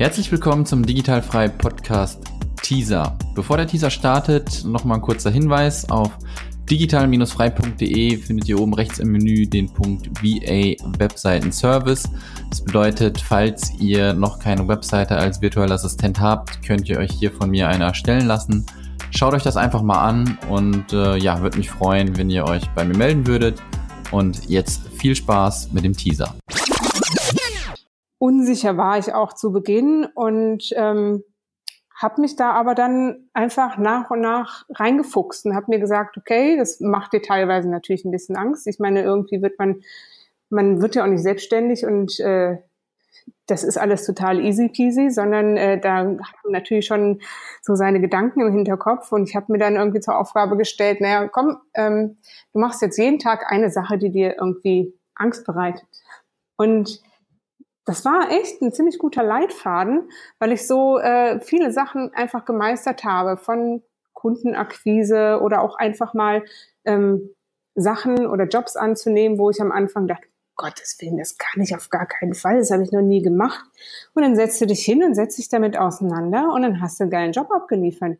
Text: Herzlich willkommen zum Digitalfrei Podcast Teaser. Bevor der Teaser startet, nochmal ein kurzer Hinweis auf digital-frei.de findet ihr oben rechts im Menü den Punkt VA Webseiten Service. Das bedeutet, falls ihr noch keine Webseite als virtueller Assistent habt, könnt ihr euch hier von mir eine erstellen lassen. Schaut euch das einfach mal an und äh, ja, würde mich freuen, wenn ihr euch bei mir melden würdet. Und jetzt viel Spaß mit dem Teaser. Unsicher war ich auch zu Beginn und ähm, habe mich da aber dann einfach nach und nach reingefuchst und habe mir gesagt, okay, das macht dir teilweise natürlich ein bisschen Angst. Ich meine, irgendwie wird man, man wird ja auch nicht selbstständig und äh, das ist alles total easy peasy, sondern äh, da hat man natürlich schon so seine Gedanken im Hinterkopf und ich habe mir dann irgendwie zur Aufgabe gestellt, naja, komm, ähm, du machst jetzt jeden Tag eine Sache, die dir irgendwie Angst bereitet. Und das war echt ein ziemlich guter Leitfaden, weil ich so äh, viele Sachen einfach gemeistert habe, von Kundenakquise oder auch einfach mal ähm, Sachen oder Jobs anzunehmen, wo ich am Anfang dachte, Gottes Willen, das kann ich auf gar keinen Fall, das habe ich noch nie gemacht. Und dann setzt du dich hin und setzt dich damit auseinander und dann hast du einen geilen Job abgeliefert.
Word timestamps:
Herzlich 0.00 0.32
willkommen 0.32 0.64
zum 0.64 0.86
Digitalfrei 0.86 1.48
Podcast 1.48 2.24
Teaser. 2.62 3.18
Bevor 3.34 3.58
der 3.58 3.66
Teaser 3.66 3.90
startet, 3.90 4.64
nochmal 4.64 4.96
ein 4.96 5.02
kurzer 5.02 5.30
Hinweis 5.30 5.90
auf 5.90 6.10
digital-frei.de 6.70 8.16
findet 8.16 8.48
ihr 8.48 8.58
oben 8.58 8.72
rechts 8.72 8.98
im 8.98 9.12
Menü 9.12 9.46
den 9.46 9.70
Punkt 9.70 10.08
VA 10.22 10.74
Webseiten 10.98 11.52
Service. 11.52 12.08
Das 12.48 12.64
bedeutet, 12.64 13.20
falls 13.20 13.78
ihr 13.78 14.14
noch 14.14 14.38
keine 14.38 14.66
Webseite 14.66 15.18
als 15.18 15.42
virtueller 15.42 15.74
Assistent 15.74 16.18
habt, 16.18 16.66
könnt 16.66 16.88
ihr 16.88 16.96
euch 16.96 17.10
hier 17.12 17.30
von 17.30 17.50
mir 17.50 17.68
eine 17.68 17.84
erstellen 17.84 18.26
lassen. 18.26 18.64
Schaut 19.10 19.34
euch 19.34 19.42
das 19.42 19.58
einfach 19.58 19.82
mal 19.82 20.00
an 20.00 20.38
und 20.48 20.94
äh, 20.94 21.18
ja, 21.18 21.42
würde 21.42 21.58
mich 21.58 21.68
freuen, 21.68 22.16
wenn 22.16 22.30
ihr 22.30 22.46
euch 22.46 22.66
bei 22.70 22.86
mir 22.86 22.96
melden 22.96 23.26
würdet. 23.26 23.60
Und 24.12 24.48
jetzt 24.48 24.80
viel 24.96 25.14
Spaß 25.14 25.72
mit 25.72 25.84
dem 25.84 25.94
Teaser. 25.94 26.39
Unsicher 28.20 28.76
war 28.76 28.98
ich 28.98 29.14
auch 29.14 29.32
zu 29.32 29.50
Beginn 29.50 30.04
und 30.14 30.74
ähm, 30.76 31.24
habe 31.96 32.20
mich 32.20 32.36
da 32.36 32.52
aber 32.52 32.74
dann 32.74 33.30
einfach 33.32 33.78
nach 33.78 34.10
und 34.10 34.20
nach 34.20 34.66
reingefuchst 34.74 35.46
und 35.46 35.54
habe 35.54 35.66
mir 35.70 35.78
gesagt, 35.78 36.18
okay, 36.18 36.58
das 36.58 36.80
macht 36.80 37.14
dir 37.14 37.22
teilweise 37.22 37.70
natürlich 37.70 38.04
ein 38.04 38.10
bisschen 38.10 38.36
Angst. 38.36 38.66
Ich 38.66 38.78
meine, 38.78 39.02
irgendwie 39.02 39.40
wird 39.40 39.58
man, 39.58 39.80
man 40.50 40.82
wird 40.82 40.96
ja 40.96 41.04
auch 41.04 41.08
nicht 41.08 41.22
selbstständig 41.22 41.86
und 41.86 42.20
äh, 42.20 42.58
das 43.46 43.64
ist 43.64 43.78
alles 43.78 44.04
total 44.04 44.38
easy 44.44 44.68
peasy, 44.68 45.08
sondern 45.08 45.56
äh, 45.56 45.80
da 45.80 46.00
hat 46.00 46.36
man 46.44 46.52
natürlich 46.52 46.84
schon 46.84 47.22
so 47.62 47.74
seine 47.74 48.02
Gedanken 48.02 48.42
im 48.42 48.52
Hinterkopf 48.52 49.12
und 49.12 49.30
ich 49.30 49.34
habe 49.34 49.50
mir 49.50 49.58
dann 49.58 49.76
irgendwie 49.76 50.00
zur 50.00 50.18
Aufgabe 50.18 50.58
gestellt, 50.58 51.00
naja, 51.00 51.26
komm, 51.26 51.56
ähm, 51.72 52.18
du 52.52 52.60
machst 52.60 52.82
jetzt 52.82 52.98
jeden 52.98 53.18
Tag 53.18 53.50
eine 53.50 53.70
Sache, 53.70 53.96
die 53.96 54.10
dir 54.10 54.36
irgendwie 54.38 54.92
Angst 55.14 55.46
bereitet. 55.46 55.86
Und 56.56 57.00
das 57.90 58.04
war 58.04 58.30
echt 58.30 58.62
ein 58.62 58.72
ziemlich 58.72 59.00
guter 59.00 59.24
Leitfaden, 59.24 60.10
weil 60.38 60.52
ich 60.52 60.64
so 60.64 61.00
äh, 61.00 61.40
viele 61.40 61.72
Sachen 61.72 62.14
einfach 62.14 62.44
gemeistert 62.44 63.02
habe, 63.02 63.36
von 63.36 63.82
Kundenakquise 64.12 65.40
oder 65.42 65.60
auch 65.60 65.76
einfach 65.76 66.14
mal 66.14 66.44
ähm, 66.84 67.30
Sachen 67.74 68.28
oder 68.28 68.44
Jobs 68.44 68.76
anzunehmen, 68.76 69.38
wo 69.38 69.50
ich 69.50 69.60
am 69.60 69.72
Anfang 69.72 70.06
dachte, 70.06 70.28
Gottes 70.54 70.98
Willen, 71.00 71.16
das 71.16 71.36
kann 71.36 71.62
ich 71.62 71.74
auf 71.74 71.90
gar 71.90 72.06
keinen 72.06 72.34
Fall, 72.34 72.58
das 72.58 72.70
habe 72.70 72.84
ich 72.84 72.92
noch 72.92 73.02
nie 73.02 73.22
gemacht. 73.22 73.64
Und 74.14 74.22
dann 74.22 74.36
setzt 74.36 74.60
du 74.60 74.66
dich 74.66 74.84
hin 74.84 75.02
und 75.02 75.16
setzt 75.16 75.38
dich 75.38 75.48
damit 75.48 75.76
auseinander 75.76 76.52
und 76.52 76.62
dann 76.62 76.80
hast 76.80 77.00
du 77.00 77.04
einen 77.04 77.10
geilen 77.10 77.32
Job 77.32 77.50
abgeliefert. 77.50 78.18